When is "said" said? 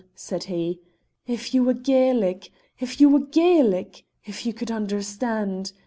0.15-0.45